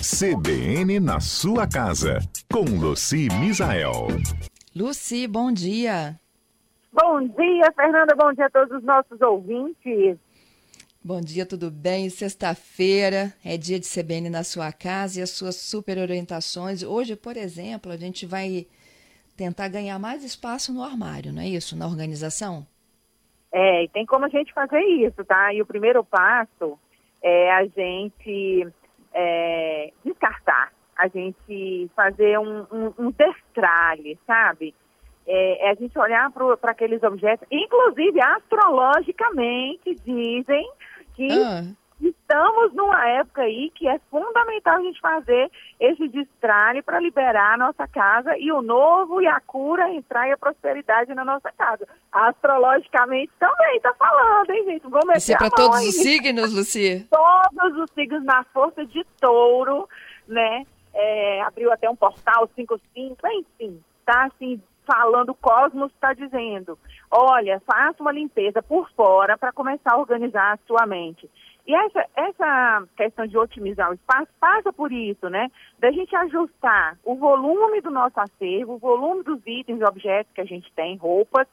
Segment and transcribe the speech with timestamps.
[0.00, 2.18] CBN na sua casa,
[2.52, 4.06] com Luci Misael.
[4.74, 6.18] Luci, bom dia.
[6.92, 8.14] Bom dia, Fernanda.
[8.14, 10.18] Bom dia a todos os nossos ouvintes.
[11.02, 12.08] Bom dia, tudo bem?
[12.08, 16.82] Sexta-feira é dia de CBN na sua casa e as suas super orientações.
[16.82, 18.66] Hoje, por exemplo, a gente vai
[19.36, 21.76] tentar ganhar mais espaço no armário, não é isso?
[21.76, 22.66] Na organização?
[23.52, 25.52] É, e tem como a gente fazer isso, tá?
[25.52, 26.78] E o primeiro passo
[27.28, 28.68] é a gente
[29.12, 34.72] é, descartar, a gente fazer um, um, um destralhe, sabe?
[35.26, 40.70] É, é, a gente olhar para aqueles objetos, inclusive astrologicamente dizem
[41.16, 41.64] que ah.
[42.36, 45.50] Estamos numa época aí que é fundamental a gente fazer
[45.80, 50.32] esse destralhe para liberar a nossa casa e o novo e a cura entrar e
[50.32, 51.88] a prosperidade na nossa casa.
[52.12, 54.82] Astrologicamente também está falando, hein, gente?
[54.82, 57.06] Vamos Isso é para todos os signos, Luci?
[57.10, 59.88] Todos os signos na força de touro,
[60.28, 60.66] né?
[60.92, 66.78] É, abriu até um portal 55, enfim, tá assim falando, o Cosmos está dizendo,
[67.10, 71.28] olha, faça uma limpeza por fora para começar a organizar a sua mente.
[71.66, 75.50] E essa, essa questão de otimizar o espaço passa por isso, né?
[75.80, 80.40] Da gente ajustar o volume do nosso acervo, o volume dos itens e objetos que
[80.40, 81.48] a gente tem, roupas,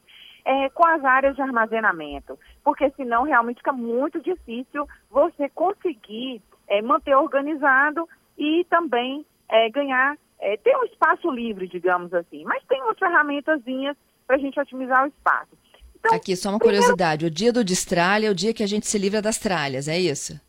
[0.46, 2.38] é, com as áreas de armazenamento.
[2.64, 10.16] Porque senão realmente fica muito difícil você conseguir é, manter organizado e também é, ganhar
[10.40, 13.98] é, ter um espaço livre, digamos assim, mas tem umas ferramentazinhas
[14.28, 15.63] para a gente otimizar o espaço.
[16.06, 16.82] Então, Aqui, só uma primeiro...
[16.82, 19.88] curiosidade: o dia do destralha é o dia que a gente se livra das tralhas,
[19.88, 20.40] é isso?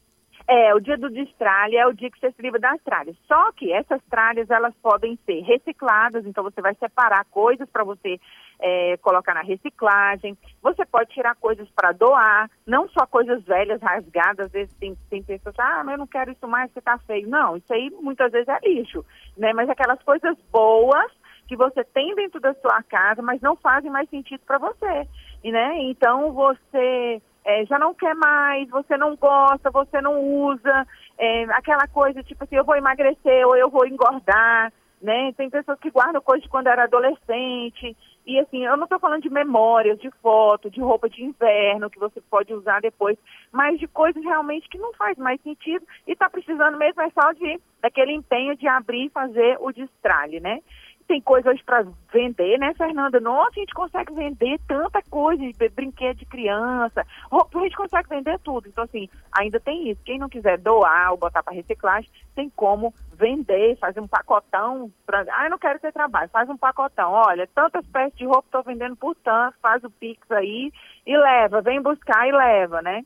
[0.46, 3.16] É, o dia do destralha é o dia que você se livra das tralhas.
[3.26, 8.20] Só que essas tralhas, elas podem ser recicladas, então você vai separar coisas para você
[8.60, 10.36] é, colocar na reciclagem.
[10.60, 14.46] Você pode tirar coisas para doar, não só coisas velhas, rasgadas.
[14.46, 17.26] Às vezes tem, tem pessoas, ah, mas eu não quero isso mais, você tá feio.
[17.26, 19.02] Não, isso aí muitas vezes é lixo,
[19.38, 19.54] né?
[19.54, 21.10] Mas aquelas coisas boas
[21.46, 25.08] que você tem dentro da sua casa, mas não fazem mais sentido para você,
[25.44, 25.78] né?
[25.82, 30.86] Então você é, já não quer mais, você não gosta, você não usa,
[31.18, 34.72] é, aquela coisa tipo assim, eu vou emagrecer ou eu vou engordar,
[35.04, 35.32] né?
[35.36, 37.94] Tem pessoas que guardam coisas de quando era adolescente.
[38.26, 41.98] E assim, eu não estou falando de memórias, de foto, de roupa de inverno que
[41.98, 43.18] você pode usar depois,
[43.52, 47.32] mas de coisas realmente que não faz mais sentido e está precisando mesmo é só
[47.32, 50.60] de daquele empenho de abrir e fazer o destralhe, né?
[51.06, 53.20] Tem coisas para vender, né, Fernanda?
[53.20, 55.42] Nossa, a gente consegue vender tanta coisa,
[55.74, 58.68] brinquedo de criança, roupa, a gente consegue vender tudo.
[58.68, 60.00] Então, assim, ainda tem isso.
[60.04, 64.90] Quem não quiser doar ou botar para reciclagem, tem como vender, fazer um pacotão.
[65.06, 65.24] Pra...
[65.30, 67.12] Ah, eu não quero ter trabalho, faz um pacotão.
[67.12, 70.72] Olha, tantas peças de roupa estou vendendo por tanto, faz o Pix aí
[71.06, 73.02] e leva, vem buscar e leva, né?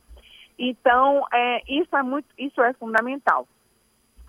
[0.57, 3.47] Então, é, isso é muito, isso é fundamental.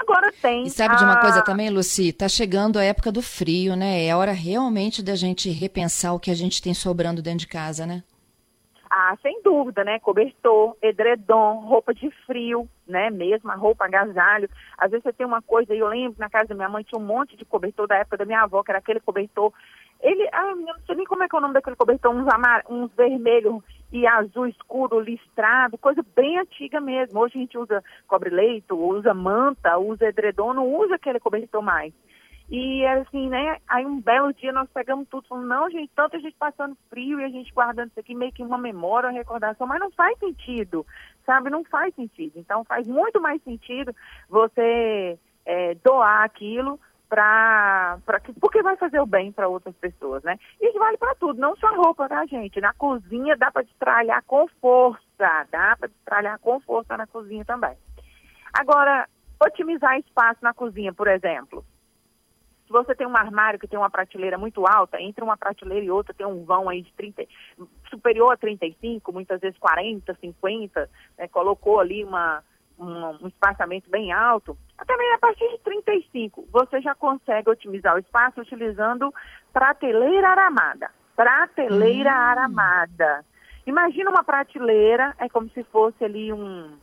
[0.00, 0.64] Agora tem.
[0.64, 0.96] E sabe a...
[0.96, 2.12] de uma coisa também, Luci?
[2.12, 4.06] Tá chegando a época do frio, né?
[4.06, 7.86] É hora realmente da gente repensar o que a gente tem sobrando dentro de casa,
[7.86, 8.02] né?
[8.90, 10.00] Ah, sem dúvida, né?
[10.00, 13.08] Cobertor, edredom, roupa de frio, né?
[13.10, 14.48] Mesmo a roupa agasalho.
[14.76, 17.04] Às vezes você tem uma coisa, eu lembro na casa da minha mãe tinha um
[17.04, 19.52] monte de cobertor da época da minha avó, que era aquele cobertor
[20.02, 22.26] ele, ah, eu não sei nem como é que é o nome daquele cobertor, uns,
[22.28, 23.62] amar, uns vermelho
[23.92, 27.20] e azul escuro, listrado, coisa bem antiga mesmo.
[27.20, 31.92] Hoje a gente usa cobre-leito, usa manta, usa edredom, não usa aquele cobertor mais.
[32.50, 33.58] E assim, né?
[33.68, 37.24] Aí um belo dia nós pegamos tudo, falando, não, gente, tanta gente passando frio e
[37.24, 40.84] a gente guardando isso aqui meio que uma memória, uma recordação, mas não faz sentido,
[41.24, 41.48] sabe?
[41.48, 42.32] Não faz sentido.
[42.36, 43.94] Então faz muito mais sentido
[44.28, 46.78] você é, doar aquilo
[47.10, 50.38] para que porque vai fazer o bem para outras pessoas, né?
[50.60, 52.60] Isso vale para tudo, não só roupa, tá, gente?
[52.60, 55.03] Na cozinha dá para destralhar com força,
[55.50, 57.76] dá para destralhar com força na cozinha também.
[58.53, 59.09] Agora,
[59.44, 61.65] otimizar espaço na cozinha, por exemplo.
[62.66, 65.91] Se você tem um armário que tem uma prateleira muito alta, entre uma prateleira e
[65.91, 67.27] outra tem um vão aí de 30,
[67.91, 70.88] superior a 35, muitas vezes 40, 50,
[71.19, 71.27] né?
[71.27, 72.44] colocou ali uma
[72.80, 77.98] um, um espaçamento bem alto, mesmo a partir de 35, você já consegue otimizar o
[77.98, 79.12] espaço utilizando
[79.53, 80.91] prateleira aramada.
[81.15, 82.15] Prateleira hum.
[82.15, 83.24] aramada.
[83.66, 86.78] Imagina uma prateleira, é como se fosse ali um.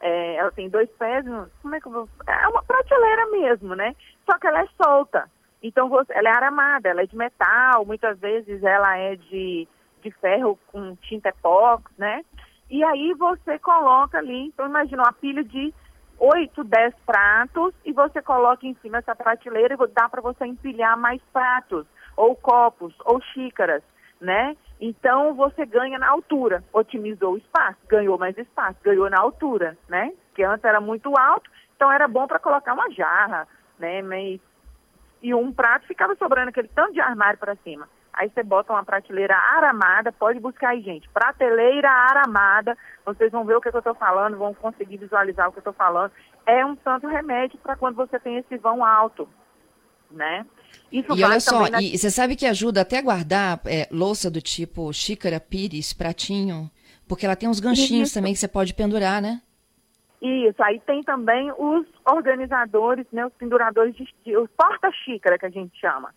[0.00, 1.24] É, ela tem dois pés,
[1.62, 2.08] como é que eu vou.
[2.26, 3.94] É uma prateleira mesmo, né?
[4.28, 5.30] Só que ela é solta.
[5.62, 9.66] Então, você, ela é aramada, ela é de metal, muitas vezes ela é de,
[10.02, 12.22] de ferro com tinta epóxi, né?
[12.70, 15.72] E aí você coloca ali, então imagina uma pilha de
[16.18, 20.98] 8, 10 pratos e você coloca em cima essa prateleira e dá para você empilhar
[20.98, 23.82] mais pratos, ou copos, ou xícaras,
[24.20, 24.56] né?
[24.80, 30.12] Então você ganha na altura, otimizou o espaço, ganhou mais espaço, ganhou na altura, né?
[30.34, 33.46] Que antes era muito alto, Então era bom para colocar uma jarra,
[33.78, 34.00] né?
[35.22, 37.88] E um prato ficava sobrando aquele tanto de armário para cima.
[38.16, 41.08] Aí você bota uma prateleira aramada, pode buscar aí, gente.
[41.08, 45.52] Prateleira aramada, vocês vão ver o que, que eu estou falando, vão conseguir visualizar o
[45.52, 46.12] que eu estou falando.
[46.46, 49.28] É um santo remédio para quando você tem esse vão alto,
[50.10, 50.46] né?
[50.92, 51.82] Isso e olha só, na...
[51.82, 56.70] e você sabe que ajuda até a guardar é, louça do tipo xícara, pires, pratinho,
[57.08, 58.14] porque ela tem uns ganchinhos Isso.
[58.14, 59.42] também que você pode pendurar, né?
[60.22, 65.78] Isso, aí tem também os organizadores, né, os penduradores de os porta-xícara que a gente
[65.78, 66.14] chama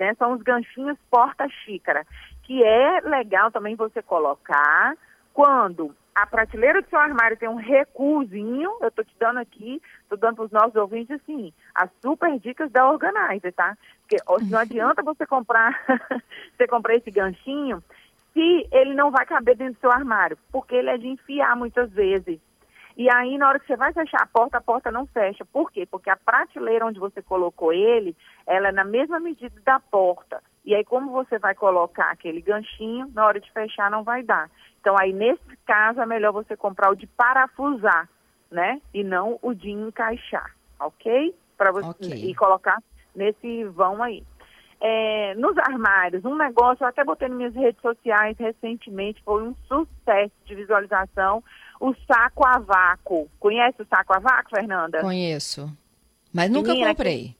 [0.00, 0.14] né?
[0.14, 2.06] São os ganchinhos porta-xícara,
[2.42, 4.96] que é legal também você colocar
[5.32, 10.18] quando a prateleira do seu armário tem um recuozinho, eu estou te dando aqui, estou
[10.18, 13.76] dando para os nossos ouvintes, assim, as super dicas da Organizer, tá?
[14.00, 14.16] Porque
[14.50, 15.78] não adianta você comprar,
[16.56, 17.82] você comprar esse ganchinho
[18.32, 21.90] se ele não vai caber dentro do seu armário, porque ele é de enfiar muitas
[21.90, 22.40] vezes.
[22.96, 25.44] E aí, na hora que você vai fechar a porta, a porta não fecha.
[25.44, 25.86] Por quê?
[25.86, 28.16] Porque a prateleira onde você colocou ele,
[28.46, 30.42] ela é na mesma medida da porta.
[30.64, 34.50] E aí, como você vai colocar aquele ganchinho, na hora de fechar não vai dar.
[34.80, 38.08] Então, aí, nesse caso, é melhor você comprar o de parafusar,
[38.50, 38.80] né?
[38.92, 41.34] E não o de encaixar, ok?
[41.56, 42.30] Para você okay.
[42.30, 42.78] e colocar
[43.14, 44.22] nesse vão aí.
[44.82, 49.54] É, nos armários, um negócio, eu até botei nas minhas redes sociais recentemente, foi um
[49.68, 51.44] sucesso de visualização,
[51.80, 53.28] o saco a vácuo.
[53.40, 55.00] Conhece o saco a vácuo, Fernanda?
[55.00, 55.68] Conheço,
[56.32, 57.34] mas nunca Menina, comprei.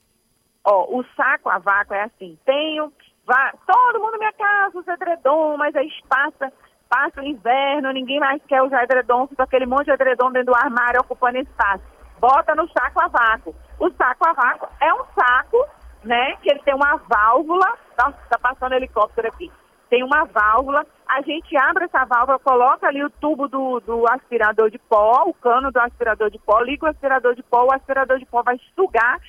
[0.64, 2.92] Ó, o saco a vácuo é assim, tenho,
[3.26, 6.52] vá, todo mundo minha casa usa edredom, mas aí passa,
[6.88, 10.58] passa o inverno, ninguém mais quer usar edredom, fica aquele monte de edredom dentro do
[10.58, 11.84] armário ocupando espaço.
[12.19, 13.54] Bota no saco a vácuo.
[13.78, 15.66] O saco a vácuo é um saco
[16.04, 16.37] né?
[16.42, 19.50] Que ele tem uma válvula, nossa, tá passando helicóptero aqui.
[19.90, 24.70] Tem uma válvula, a gente abre essa válvula, coloca ali o tubo do, do aspirador
[24.70, 28.20] de pó, o cano do aspirador de pó, liga o aspirador de pó, o aspirador
[28.20, 29.20] de pó vai sugar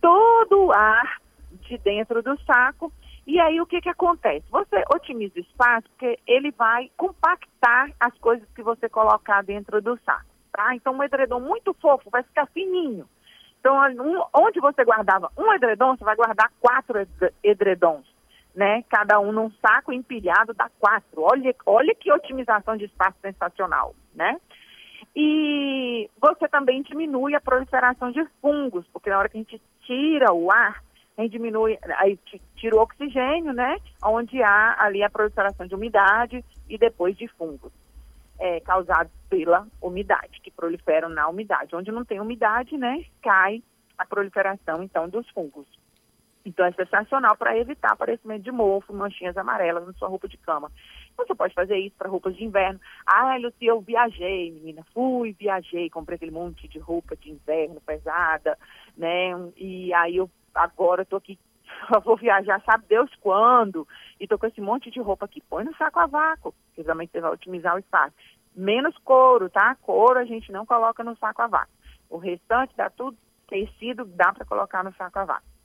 [0.00, 1.20] todo o ar
[1.68, 2.90] de dentro do saco.
[3.26, 4.46] E aí o que, que acontece?
[4.50, 9.98] Você otimiza o espaço porque ele vai compactar as coisas que você colocar dentro do
[10.02, 10.24] saco.
[10.50, 10.74] Tá?
[10.74, 13.06] Então um edredom muito fofo vai ficar fininho.
[13.60, 13.76] Então,
[14.32, 17.04] onde você guardava um edredom, você vai guardar quatro
[17.42, 18.06] edredons,
[18.56, 18.82] né?
[18.88, 21.22] Cada um num saco empilhado dá quatro.
[21.22, 24.40] Olha, olha que otimização de espaço sensacional, né?
[25.14, 30.32] E você também diminui a proliferação de fungos, porque na hora que a gente tira
[30.32, 30.82] o ar,
[31.16, 32.18] a gente diminui, aí
[32.56, 33.76] tira o oxigênio, né?
[34.02, 37.72] Onde há ali a proliferação de umidade e depois de fungos
[38.38, 41.74] é, causados pela umidade, que proliferam na umidade.
[41.74, 43.62] Onde não tem umidade, né, cai
[43.96, 45.66] a proliferação, então, dos fungos.
[46.46, 50.70] Então, é sensacional para evitar aparecimento de mofo, manchinhas amarelas na sua roupa de cama.
[51.16, 52.78] Você pode fazer isso para roupas de inverno.
[53.04, 54.86] Ah, Lucia, eu viajei, menina.
[54.94, 58.56] Fui, viajei, comprei aquele monte de roupa de inverno pesada,
[58.96, 59.32] né?
[59.56, 61.36] E aí eu agora estou aqui
[61.92, 63.86] só vou viajar, sabe Deus quando,
[64.20, 67.20] e tô com esse monte de roupa aqui, põe no saco a vácuo, que você
[67.20, 68.14] vai otimizar o espaço.
[68.54, 69.74] Menos couro, tá?
[69.82, 71.74] Couro a gente não coloca no saco a vácuo.
[72.08, 73.18] O restante dá tudo,
[73.48, 75.55] tecido dá para colocar no saco a vácuo.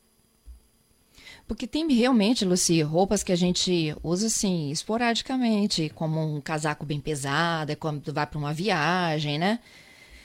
[1.52, 7.02] Porque tem realmente, Luci, roupas que a gente usa assim, esporadicamente, como um casaco bem
[7.02, 9.60] pesado, é quando vai para uma viagem, né?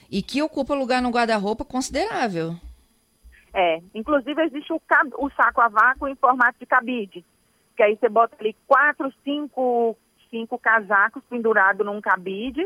[0.08, 2.55] E que ocupa lugar no guarda-roupa considerável.
[3.52, 4.80] É, inclusive existe o,
[5.18, 7.25] o, saco a vácuo em formato de cabide,
[7.76, 9.97] que aí você bota ali quatro, cinco,
[10.30, 12.64] cinco casacos pendurados num cabide,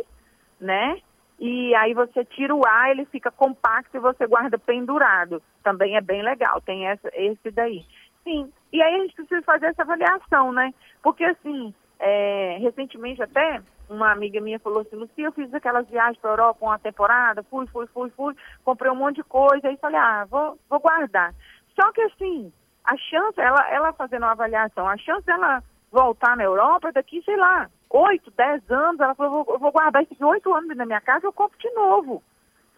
[0.61, 1.00] né?
[1.38, 5.43] E aí você tira o ar, ele fica compacto e você guarda pendurado.
[5.62, 7.87] Também é bem legal, tem essa, esse daí.
[8.25, 10.73] Sim, e aí a gente precisa fazer essa avaliação, né?
[11.03, 16.19] Porque assim, é, recentemente até uma amiga minha falou assim, Lucia, eu fiz aquelas viagens
[16.19, 19.77] para a Europa uma temporada, fui, fui, fui, fui, comprei um monte de coisa, aí
[19.79, 21.35] falei, ah, vou, vou guardar.
[21.79, 22.53] Só que assim,
[22.85, 27.37] a chance, ela, ela fazendo uma avaliação, a chance dela voltar na Europa daqui, sei
[27.37, 31.27] lá, oito, dez anos, ela falou, vou, vou guardar aqui oito anos na minha casa,
[31.27, 32.23] eu compro de novo.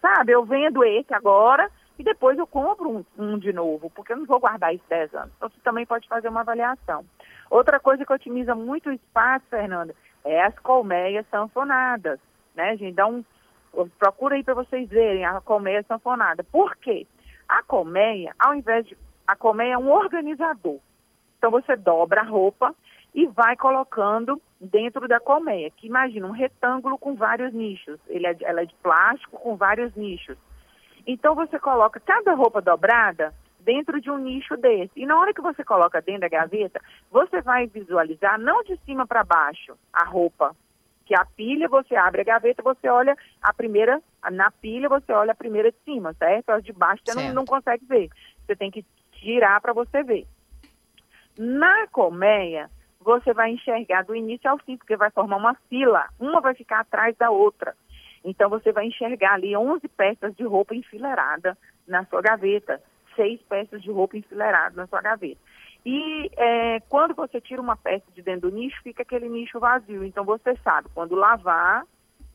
[0.01, 4.17] Sabe, eu vendo esse agora e depois eu compro um, um de novo, porque eu
[4.17, 5.31] não vou guardar isso dez anos.
[5.37, 7.05] Então você também pode fazer uma avaliação.
[7.49, 9.93] Outra coisa que otimiza muito o espaço, Fernanda,
[10.25, 12.19] é as colmeias sanfonadas,
[12.55, 12.95] né, gente?
[12.95, 13.23] Dá um,
[13.99, 16.43] procura aí para vocês verem a colmeia sanfonada.
[16.43, 17.05] Por quê?
[17.47, 18.97] A colmeia, ao invés de...
[19.27, 20.79] A colmeia é um organizador.
[21.37, 22.75] Então você dobra a roupa
[23.13, 27.99] e vai colocando dentro da colmeia, que imagina um retângulo com vários nichos.
[28.07, 30.37] Ele é, ela é de plástico com vários nichos.
[31.05, 34.91] Então você coloca cada roupa dobrada dentro de um nicho desse.
[34.95, 36.81] E na hora que você coloca dentro da gaveta,
[37.11, 40.55] você vai visualizar não de cima para baixo a roupa,
[41.05, 45.31] que a pilha, você abre a gaveta, você olha a primeira Na pilha você olha
[45.31, 46.49] a primeira de cima, certo?
[46.49, 48.09] As de baixo você não, não consegue ver.
[48.45, 50.25] Você tem que girar para você ver.
[51.37, 52.69] Na colmeia,
[53.01, 56.07] você vai enxergar do início ao fim, porque vai formar uma fila.
[56.19, 57.75] Uma vai ficar atrás da outra.
[58.23, 62.81] Então você vai enxergar ali 11 peças de roupa enfileirada na sua gaveta,
[63.15, 65.39] seis peças de roupa enfileirada na sua gaveta.
[65.85, 70.03] E é, quando você tira uma peça de dentro do nicho, fica aquele nicho vazio.
[70.05, 71.85] Então você sabe, quando lavar,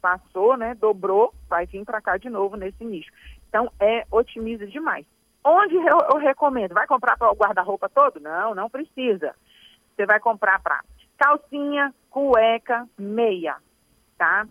[0.02, 3.11] passou, né, dobrou, vai vir para cá de novo nesse nicho.
[3.49, 5.07] Então é otimiza demais.
[5.42, 6.75] Onde eu, eu recomendo?
[6.75, 8.21] Vai comprar para o guarda-roupa todo?
[8.21, 9.35] Não, não precisa.
[9.97, 10.83] Você vai comprar para
[11.16, 13.57] calcinha, cueca, meia,
[14.16, 14.47] tá?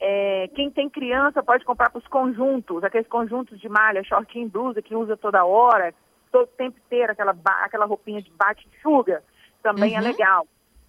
[0.00, 4.80] É, quem tem criança pode comprar para os conjuntos, aqueles conjuntos de malha, shortinho, blusa
[4.80, 5.94] que usa toda hora,
[6.32, 9.22] todo tempo inteiro, aquela, aquela roupinha de bate-chuga,
[9.62, 10.06] também é uhum.
[10.06, 10.46] é legal.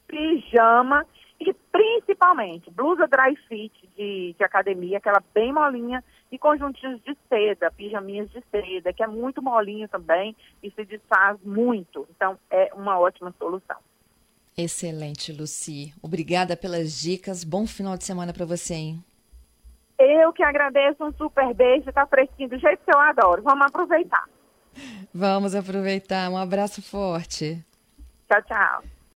[0.08, 1.06] Pijama
[1.39, 7.70] e principalmente blusa dry fit de, de academia, aquela bem molinha, e conjuntinhos de seda,
[7.72, 12.08] pijaminhas de seda, que é muito molinho também e se desfaz muito.
[12.15, 13.77] Então, é uma ótima solução.
[14.58, 15.93] Excelente, Luci.
[16.01, 17.43] Obrigada pelas dicas.
[17.43, 19.03] Bom final de semana para você, hein?
[19.98, 21.03] Eu que agradeço.
[21.03, 21.91] Um super beijo.
[21.93, 23.41] Tá fresquinho do jeito que eu adoro.
[23.43, 24.25] Vamos aproveitar.
[25.13, 26.29] Vamos aproveitar.
[26.29, 27.63] Um abraço forte.
[28.27, 28.84] Tchau, tchau.